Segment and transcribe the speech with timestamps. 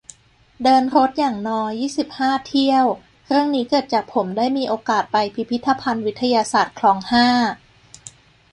[0.63, 2.85] เดินรถอย่างน้อย ยี่สิบห้า เที่ยว
[3.27, 7.27] เรื่องนี้เกิดจากผมได้มีโอกาสไปพิพิธภัณฑ์ วิทยาศาสตร์ คลอง ห้า